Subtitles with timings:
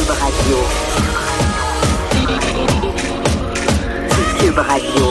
[0.00, 0.56] Cube Radio.
[4.38, 5.06] Cube Radio.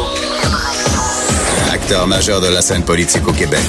[1.72, 3.60] Acteur majeur de la scène politique au Québec.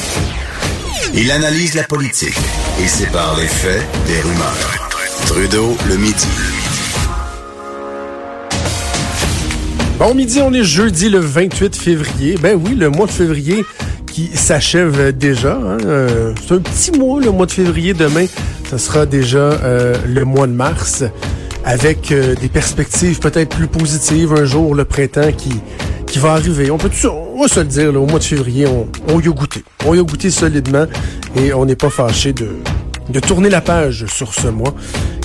[1.12, 2.38] Il analyse la politique
[2.82, 4.88] et sépare les faits des rumeurs.
[5.26, 6.26] Trudeau le midi.
[9.98, 12.36] Bon midi, on est jeudi le 28 février.
[12.40, 13.62] Ben oui, le mois de février
[14.10, 15.52] qui s'achève déjà.
[15.52, 15.76] hein.
[15.84, 17.92] Euh, C'est un petit mois, le mois de février.
[17.92, 18.24] Demain,
[18.70, 21.02] ce sera déjà euh, le mois de mars
[21.64, 24.32] avec euh, des perspectives peut-être plus positives.
[24.32, 25.50] Un jour, le printemps qui,
[26.06, 26.70] qui va arriver.
[26.70, 29.26] On peut on va se le dire, là, au mois de février, on, on y
[29.26, 29.64] a goûté.
[29.86, 30.86] On y a goûté solidement
[31.34, 32.48] et on n'est pas fâché de,
[33.08, 34.74] de tourner la page sur ce mois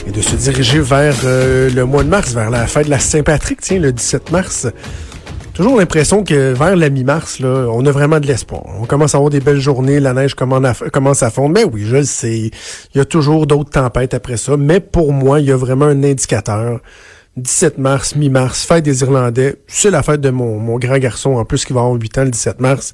[0.07, 2.99] et de se diriger vers euh, le mois de mars, vers la fête de la
[2.99, 4.65] Saint-Patrick, tiens, le 17 mars.
[5.55, 8.63] Toujours l'impression que vers la mi-mars, là, on a vraiment de l'espoir.
[8.77, 11.55] On commence à avoir des belles journées, la neige commence à, fondre.
[11.55, 12.51] Mais oui, je le sais, il
[12.97, 14.57] y a toujours d'autres tempêtes après ça.
[14.57, 16.81] Mais pour moi, il y a vraiment un indicateur.
[17.37, 19.55] 17 mars, mi-mars, fête des Irlandais.
[19.65, 22.31] C'est la fête de mon, grand garçon, en plus, qui va avoir 8 ans le
[22.31, 22.91] 17 mars.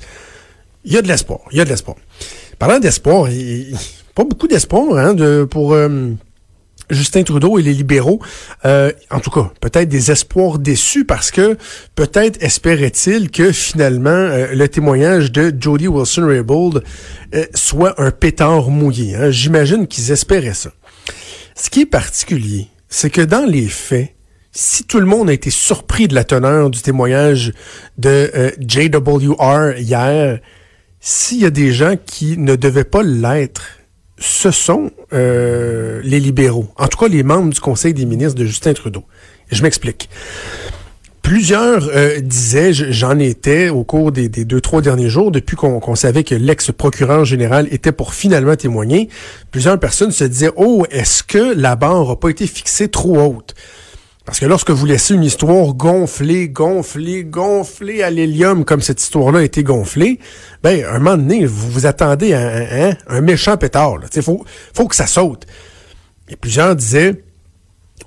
[0.86, 1.98] Il y a de l'espoir, il y a de l'espoir.
[2.59, 3.28] Parlant d'espoir,
[4.14, 5.73] pas beaucoup d'espoir hein, de, pour...
[5.73, 6.12] euh,
[6.92, 8.20] Justin Trudeau et les libéraux,
[8.66, 11.58] euh, en tout cas, peut-être des espoirs déçus parce que
[11.95, 16.84] peut-être espérait-il que finalement euh, le témoignage de Jody Wilson-Raybould
[17.34, 19.16] euh, soit un pétard mouillé.
[19.16, 19.31] hein.
[19.31, 20.72] J'imagine qu'ils espéraient ça.
[21.56, 24.14] Ce qui est particulier, c'est que dans les faits,
[24.52, 27.53] si tout le monde a été surpris de la teneur du témoignage
[27.97, 30.40] de JWR hier,
[31.00, 33.63] s'il y a des gens qui ne devaient pas l'être,
[34.22, 38.46] ce sont euh, les libéraux, en tout cas les membres du Conseil des ministres de
[38.46, 39.04] Justin Trudeau.
[39.52, 40.09] Je m'explique.
[41.24, 45.80] Plusieurs euh, disaient, je- j'en étais au cours des, deux, trois derniers jours, depuis qu'on
[45.80, 49.08] qu'on savait que l'ex-procureur général était pour finalement témoigner,
[49.52, 53.56] plusieurs personnes se disaient, oh, est-ce que la barre n'a pas été fixée trop haute?
[54.26, 59.40] Parce que lorsque vous laissez une histoire gonflée, gonflée, gonflée à l'hélium, comme cette histoire-là
[59.40, 60.20] a été gonflée,
[60.64, 63.96] ben, un moment donné, vous vous attendez à un, un méchant pétard.
[64.16, 64.46] Il faut,
[64.76, 65.48] faut que ça saute.
[66.30, 67.24] Et plusieurs disaient,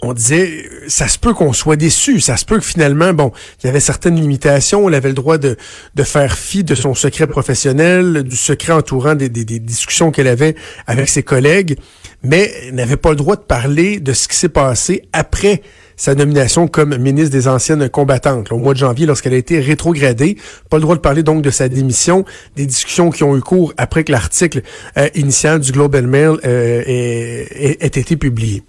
[0.02, 3.32] on disait, ça se peut qu'on soit déçu, ça se peut que finalement, bon,
[3.62, 5.56] il y avait certaines limitations, on avait le droit de,
[5.94, 10.28] de faire fi de son secret professionnel, du secret entourant des, des- des discussions qu'elle
[10.28, 10.54] avait
[10.86, 11.76] avec ses collègues,
[12.22, 15.60] mais n'avait pas le droit de parler de ce qui s'est passé après
[15.96, 19.60] sa nomination comme ministre des anciennes combattantes, là, au mois de janvier, lorsqu'elle a été
[19.60, 20.36] rétrogradée.
[20.70, 22.24] Pas le droit de parler donc de sa démission,
[22.56, 24.62] des discussions qui ont eu cours après que l'article
[24.98, 28.62] euh, initial du Global Mail euh, ait- été publié.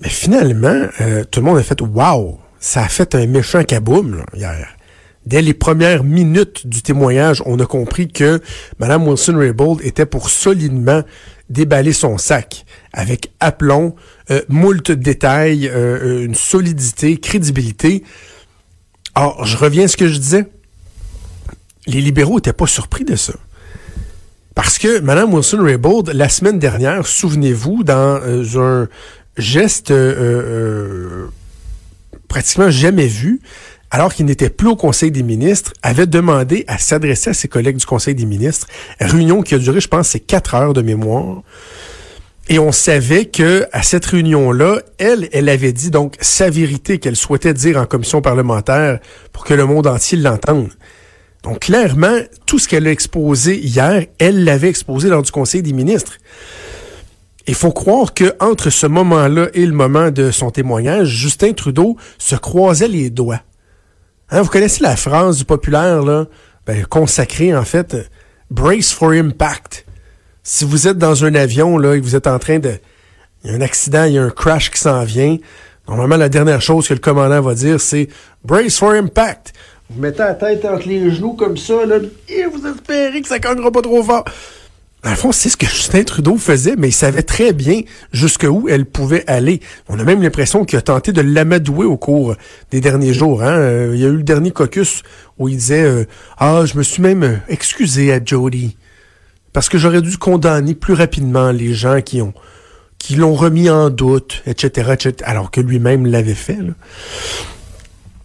[0.00, 2.38] Mais finalement, euh, tout le monde a fait Wow!
[2.58, 4.68] Ça a fait un méchant kaboom là, hier.
[5.26, 8.40] Dès les premières minutes du témoignage, on a compris que
[8.80, 11.02] Mme Wilson-Raybould était pour solidement
[11.48, 13.94] déballer son sac avec aplomb,
[14.30, 18.04] euh, moult détails, euh, une solidité, crédibilité.
[19.14, 20.46] Alors, je reviens à ce que je disais.
[21.86, 23.34] Les libéraux n'étaient pas surpris de ça.
[24.54, 28.88] Parce que Mme Wilson-Raybould, la semaine dernière, souvenez-vous, dans euh, un
[29.38, 31.26] geste euh, euh,
[32.28, 33.40] pratiquement jamais vu,
[33.90, 37.76] alors qu'il n'était plus au Conseil des ministres, avait demandé à s'adresser à ses collègues
[37.76, 38.66] du Conseil des ministres,
[39.00, 41.42] réunion qui a duré, je pense, c'est quatre heures de mémoire.
[42.48, 47.16] Et on savait que à cette réunion-là, elle, elle avait dit donc sa vérité qu'elle
[47.16, 48.98] souhaitait dire en commission parlementaire
[49.32, 50.70] pour que le monde entier l'entende.
[51.44, 55.72] Donc clairement, tout ce qu'elle a exposé hier, elle l'avait exposé lors du Conseil des
[55.72, 56.18] ministres.
[57.46, 61.96] Il faut croire que entre ce moment-là et le moment de son témoignage, Justin Trudeau
[62.18, 63.40] se croisait les doigts.
[64.30, 66.26] Hein, vous connaissez la phrase du populaire là,
[66.66, 67.96] ben, consacrée en fait,
[68.50, 69.84] brace for impact.
[70.44, 72.74] Si vous êtes dans un avion là et que vous êtes en train de,
[73.44, 75.36] il y a un accident, il y a un crash qui s'en vient.
[75.86, 78.08] Normalement, la dernière chose que le commandant va dire, c'est
[78.44, 79.52] brace for impact.
[79.88, 81.96] Vous mettez la tête entre les genoux comme ça, là,
[82.28, 84.24] et vous espérez que ça cognera pas trop fort.
[85.04, 88.68] Dans le fond, c'est ce que Justin Trudeau faisait, mais il savait très bien jusqu'où
[88.68, 89.60] elle pouvait aller.
[89.88, 92.36] On a même l'impression qu'il a tenté de l'amadouer au cours
[92.70, 93.42] des derniers jours.
[93.42, 93.58] Hein?
[93.58, 95.02] Euh, il y a eu le dernier caucus
[95.38, 96.04] où il disait euh,
[96.38, 98.76] Ah, je me suis même euh, excusé à Jody
[99.52, 102.34] parce que j'aurais dû condamner plus rapidement les gens qui ont
[102.98, 106.58] qui l'ont remis en doute, etc., etc., alors que lui-même l'avait fait.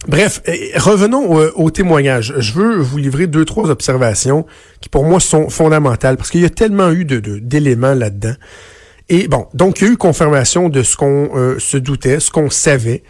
[0.06, 0.40] Bref,
[0.76, 2.32] revenons au, témoignage.
[2.38, 4.46] Je veux vous livrer deux, trois observations
[4.80, 8.34] qui pour moi sont fondamentales parce qu'il y a tellement eu d'éléments là-dedans.
[9.08, 12.30] Et bon, donc il y a eu confirmation de ce qu'on euh, se doutait, ce
[12.30, 13.02] qu'on savait.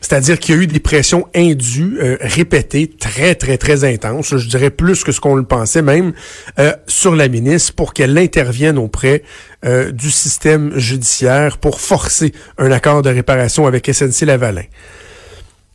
[0.00, 4.48] C'est-à-dire qu'il y a eu des pressions indues, euh, répétées, très, très, très intenses, je
[4.48, 6.12] dirais plus que ce qu'on le pensait même,
[6.58, 9.22] euh, sur la ministre pour qu'elle intervienne auprès
[9.64, 14.64] euh, du système judiciaire pour forcer un accord de réparation avec SNC-Lavalin.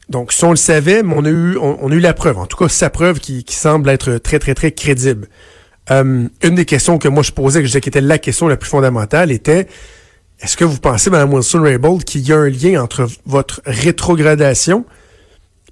[0.09, 2.57] Donc, si on le savait, on a eu, on, a eu la preuve, en tout
[2.57, 5.27] cas sa preuve qui, qui semble être très, très, très crédible.
[5.89, 8.57] une des questions que moi je posais, que je disais qui était la question la
[8.57, 9.67] plus fondamentale, était
[10.41, 14.85] est-ce que vous pensez, Mme Wilson-Raybould, qu'il y a un lien entre votre rétrogradation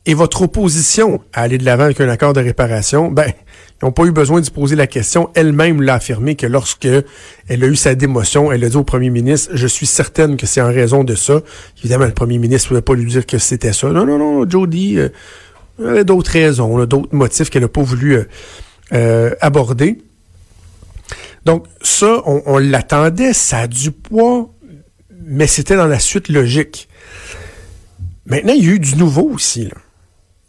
[0.05, 3.09] et votre opposition à aller de l'avant avec un accord de réparation?
[3.09, 3.25] Ben,
[3.81, 5.31] ils n'ont pas eu besoin de se poser la question.
[5.33, 6.87] Elle-même l'a affirmé que lorsque
[7.47, 10.45] elle a eu sa démotion, elle a dit au premier ministre, je suis certaine que
[10.45, 11.41] c'est en raison de ça.
[11.79, 13.89] Évidemment, le premier ministre ne pouvait pas lui dire que c'était ça.
[13.89, 15.09] Non, non, non, Jody, euh,
[15.79, 18.23] y avait d'autres raisons, d'autres motifs qu'elle n'a pas voulu euh,
[18.93, 19.97] euh, aborder.
[21.45, 24.51] Donc, ça, on l'attendait, ça a du poids
[25.21, 26.87] mais c'était dans la suite logique.
[28.25, 29.65] Maintenant, il y a eu du nouveau aussi.
[29.65, 29.77] Là.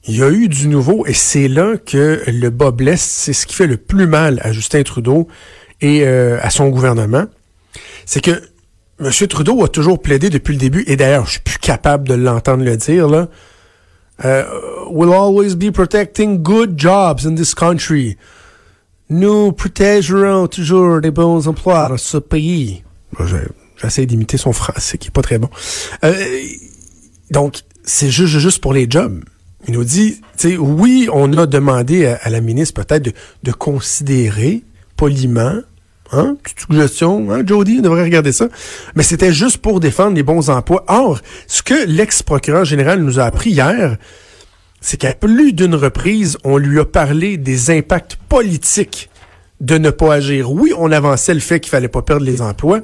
[0.06, 3.02] Il y a eu du nouveau et c'est là que le bas blesse.
[3.02, 5.28] C'est ce qui fait le plus mal à Justin Trudeau
[5.80, 7.24] et euh, à son gouvernement.
[8.06, 8.42] C'est que
[9.00, 9.10] M.
[9.28, 12.64] Trudeau a toujours plaidé depuis le début, et d'ailleurs, je suis plus capable de l'entendre
[12.64, 13.28] le dire, là.
[14.22, 14.44] Uh,
[14.90, 18.18] we'll always be protecting good jobs in this country.
[19.08, 22.84] Nous protégerons toujours des bons emplois dans ce pays.
[23.82, 25.48] J'essaie d'imiter son français qui est pas très bon.
[26.04, 26.14] Euh,
[27.30, 29.22] donc, c'est juste, juste pour les jobs.
[29.68, 33.12] Il nous dit, tu sais, oui, on a demandé à, la ministre peut-être de,
[33.42, 34.62] de, considérer
[34.96, 35.60] poliment,
[36.12, 38.48] hein, petite suggestion, hein, Jody, on devrait regarder ça,
[38.94, 40.84] mais c'était juste pour défendre les bons emplois.
[40.88, 43.98] Or, ce que l'ex-procureur général nous a appris hier,
[44.80, 49.10] c'est qu'à plus d'une reprise, on lui a parlé des impacts politiques
[49.60, 50.50] de ne pas agir.
[50.50, 52.80] Oui, on avançait le fait qu'il fallait pas perdre les emplois,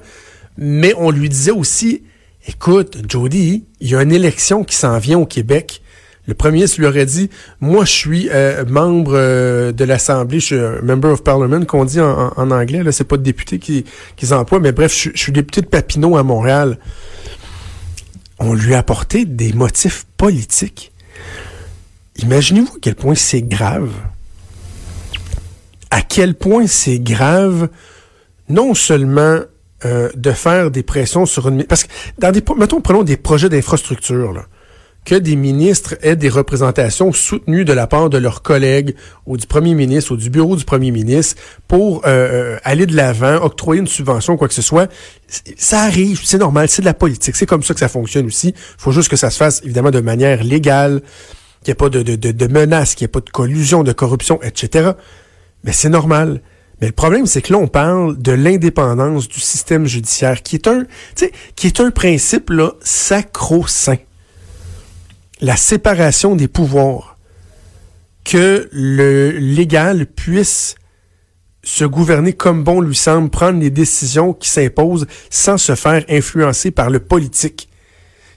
[0.59, 2.03] mais on lui disait aussi,
[2.47, 5.83] écoute, Jody, il y a une élection qui s'en vient au Québec.
[6.27, 7.31] Le premier ministre lui aurait dit,
[7.61, 12.01] moi je suis euh, membre euh, de l'Assemblée, je suis member of parliament, qu'on dit
[12.01, 13.85] en, anglais, là c'est pas de député qui,
[14.17, 16.79] qui emploient, mais bref, je, suis député de Papineau à Montréal.
[18.39, 20.93] On lui a apporté des motifs politiques.
[22.19, 23.91] Imaginez-vous à quel point c'est grave.
[25.91, 27.69] À quel point c'est grave,
[28.49, 29.41] non seulement
[29.85, 31.65] euh, de faire des pressions sur une...
[31.65, 31.89] Parce que,
[32.19, 34.47] dans des, mettons, prenons des projets d'infrastructure,
[35.07, 39.47] que des ministres aient des représentations soutenues de la part de leurs collègues ou du
[39.47, 43.81] premier ministre ou du bureau du premier ministre pour euh, euh, aller de l'avant, octroyer
[43.81, 44.91] une subvention, quoi que ce soit.
[45.57, 47.37] Ça arrive, c'est normal, c'est de la politique.
[47.37, 48.49] C'est comme ça que ça fonctionne aussi.
[48.49, 51.01] Il faut juste que ça se fasse, évidemment, de manière légale,
[51.63, 53.85] qu'il n'y ait pas de, de, de, de menaces, qu'il n'y ait pas de collusion,
[53.85, 54.91] de corruption, etc.
[55.63, 56.41] Mais c'est normal.
[56.81, 60.69] Mais le problème, c'est que là, on parle de l'indépendance du système judiciaire, qui est
[60.69, 60.85] un,
[61.55, 63.99] qui est un principe là, sacro-saint.
[65.41, 67.17] La séparation des pouvoirs.
[68.25, 70.75] Que le légal puisse
[71.63, 76.71] se gouverner comme bon lui semble, prendre les décisions qui s'imposent sans se faire influencer
[76.71, 77.69] par le politique.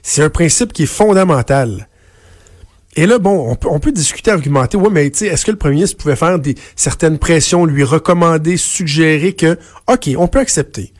[0.01, 1.88] C'est un principe qui est fondamental.
[2.99, 6.17] Et là, bon, on peut, discuter, argumenter, ouais, mais est-ce que le premier ministre pouvait
[6.17, 10.91] faire des certaines pressions, lui recommander, suggérer que, OK, on peut accepter.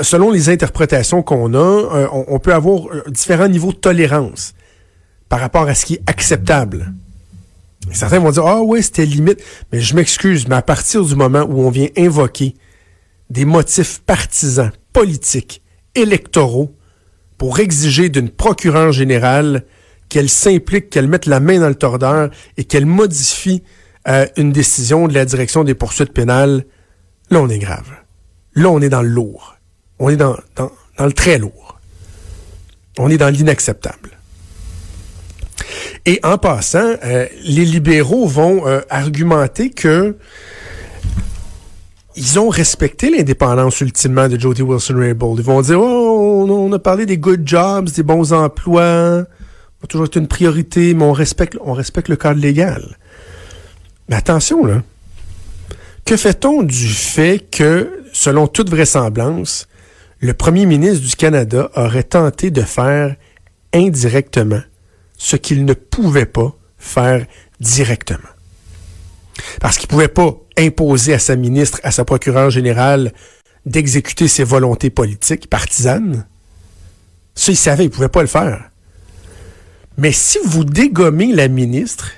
[0.00, 4.54] Selon les interprétations qu'on a, euh, on, peut avoir euh, différents niveaux de tolérance
[5.28, 6.94] par rapport à ce qui est acceptable.
[7.92, 9.42] certains vont dire, ah ouais, c'était limite.
[9.74, 12.54] Mais je m'excuse, mais à partir du moment où on vient invoquer
[13.28, 15.60] des motifs partisans, politiques,
[15.94, 16.74] électoraux,
[17.36, 19.66] pour exiger d'une procureure générale
[20.10, 23.62] qu'elle s'implique, qu'elle mette la main dans le tordeur et qu'elle modifie
[24.08, 26.64] euh, une décision de la direction des poursuites pénales,
[27.30, 27.88] là, on est grave.
[28.54, 29.56] Là, on est dans le lourd.
[29.98, 30.36] On est dans,
[30.98, 31.78] le très lourd.
[32.98, 34.10] On est dans l'inacceptable.
[36.06, 40.16] Et en passant, euh, les libéraux vont euh, argumenter que
[42.16, 45.38] ils ont respecté l'indépendance ultimement de Jody Wilson-Raybould.
[45.38, 49.24] Ils vont dire, oh, on a parlé des good jobs, des bons emplois,
[49.82, 52.98] a toujours été une priorité, mais on respecte, on respecte le cadre légal.
[54.08, 54.82] Mais attention, là.
[56.04, 59.68] Que fait-on du fait que, selon toute vraisemblance,
[60.18, 63.16] le premier ministre du Canada aurait tenté de faire
[63.72, 64.62] indirectement
[65.16, 67.24] ce qu'il ne pouvait pas faire
[67.60, 68.18] directement?
[69.60, 73.12] Parce qu'il ne pouvait pas imposer à sa ministre, à sa procureure générale,
[73.66, 76.26] d'exécuter ses volontés politiques partisanes.
[77.34, 78.70] Ça, il savait, il pouvait pas le faire.
[80.00, 82.12] Mais si vous dégommez la ministre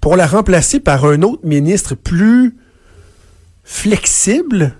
[0.00, 2.56] pour la remplacer par un autre ministre plus
[3.62, 4.74] flexible,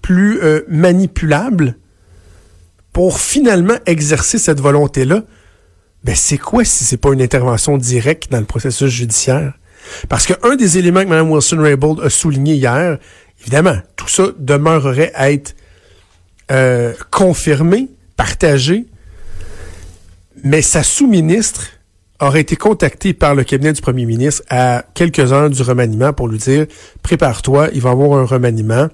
[0.00, 1.76] plus euh, manipulable,
[2.92, 5.24] pour finalement exercer cette volonté-là,
[6.04, 9.54] ben c'est quoi si c'est pas une intervention directe dans le processus judiciaire?
[10.08, 12.98] Parce qu'un des éléments que Mme Wilson-Raybould a souligné hier,
[13.40, 15.56] évidemment, tout ça demeurerait à être
[16.52, 18.86] euh, confirmé, partagé,
[20.42, 21.68] mais sa sous-ministre
[22.20, 26.28] aurait été contactée par le cabinet du premier ministre à quelques heures du remaniement pour
[26.28, 26.66] lui dire
[27.02, 28.88] prépare-toi, il va y avoir un remaniement.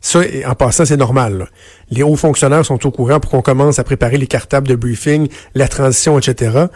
[0.00, 1.48] Ça, en passant, c'est normal.
[1.90, 5.28] Les hauts fonctionnaires sont au courant pour qu'on commence à préparer les cartables de briefing,
[5.54, 6.66] la transition, etc.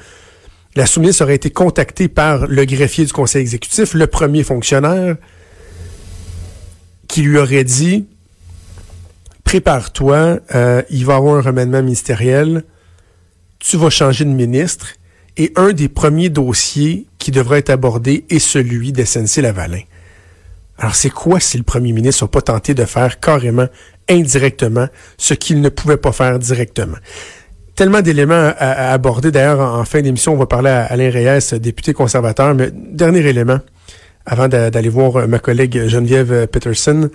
[0.76, 5.16] La sous-ministre aurait été contactée par le greffier du conseil exécutif, le premier fonctionnaire,
[7.08, 8.06] qui lui aurait dit
[9.42, 12.62] prépare-toi, euh, il va y avoir un remaniement ministériel,
[13.68, 14.94] tu vas changer de ministre,
[15.36, 19.82] et un des premiers dossiers qui devrait être abordé est celui d'SNC-Lavalin.
[20.78, 23.66] Alors, c'est quoi si le premier ministre n'a pas tenté de faire carrément,
[24.08, 24.86] indirectement,
[25.18, 26.98] ce qu'il ne pouvait pas faire directement?
[27.74, 29.30] Tellement d'éléments à, aborder.
[29.30, 32.54] D'ailleurs, en, fin d'émission, on va parler à Alain Reyes, député conservateur.
[32.54, 33.58] Mais dernier élément,
[34.24, 37.10] avant d'aller voir ma collègue Geneviève Peterson.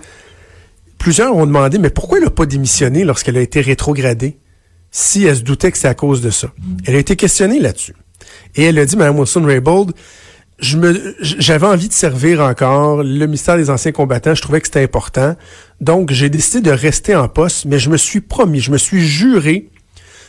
[0.98, 4.36] Plusieurs ont demandé, mais pourquoi elle n'a pas démissionné lorsqu'elle a été rétrogradée?
[4.92, 6.52] Si elle se doutait que c'est à cause de ça.
[6.86, 7.94] Elle a été questionnée là-dessus.
[8.54, 9.92] Et elle a dit, Mme Wilson-Raybould,
[10.60, 14.34] j'avais envie de servir encore le mystère des anciens combattants.
[14.34, 15.34] Je trouvais que c'était important.
[15.80, 19.04] Donc, j'ai décidé de rester en poste, mais je me suis promis, je me suis
[19.04, 19.70] juré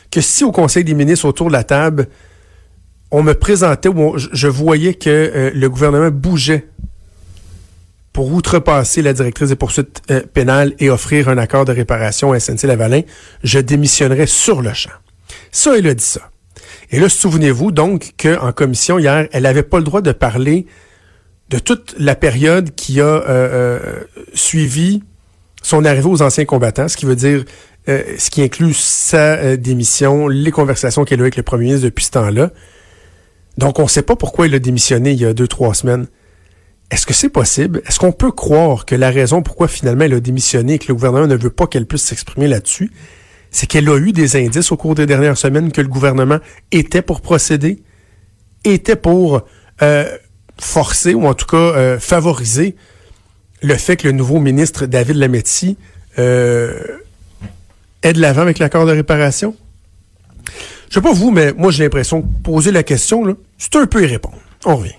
[0.10, 2.08] que si au Conseil des ministres autour de la table,
[3.12, 6.68] on me présentait ou je voyais que euh, le gouvernement bougeait
[8.14, 12.40] pour outrepasser la directrice des poursuites euh, pénales et offrir un accord de réparation à
[12.40, 13.02] SNC-Lavalin,
[13.44, 14.92] je démissionnerais sur le champ.
[15.52, 16.30] Ça, elle a dit ça.
[16.92, 20.68] Et là, souvenez-vous donc qu'en commission hier, elle n'avait pas le droit de parler
[21.50, 23.80] de toute la période qui a euh, euh,
[24.36, 25.04] suivi
[25.64, 27.46] son arrivée aux anciens combattants, ce qui veut dire,
[27.88, 32.04] ce qui inclut sa démission, les conversations qu'elle a eu avec le premier ministre depuis
[32.04, 32.52] ce temps-là.
[33.58, 36.08] Donc, on ne sait pas pourquoi elle a démissionné il y a deux, trois semaines.
[36.94, 37.82] Est-ce que c'est possible?
[37.88, 40.94] Est-ce qu'on peut croire que la raison pourquoi finalement elle a démissionné et que le
[40.94, 42.92] gouvernement ne veut pas qu'elle puisse s'exprimer là-dessus,
[43.50, 46.38] c'est qu'elle a eu des indices au cours des dernières semaines que le gouvernement
[46.72, 47.82] était pour procéder,
[48.64, 49.42] était pour
[49.82, 50.18] euh,
[50.60, 52.76] forcer ou en tout cas euh, favoriser
[53.64, 55.78] le fait que le nouveau ministre David Lametti
[56.20, 56.80] euh,
[58.04, 59.56] de l'avant avec l'accord de réparation?
[60.90, 64.04] Je sais pas vous, mais moi j'ai l'impression que poser la question, c'est un peu
[64.04, 64.38] y répondre.
[64.64, 64.94] On revient.